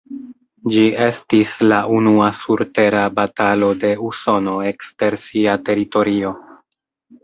[0.75, 6.39] Ĝi estis la unua surtera batalo de Usono ekster sia teritorio.